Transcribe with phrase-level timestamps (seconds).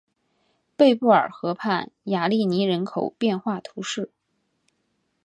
[0.75, 4.09] 贝布尔河畔雅利尼人口变化图示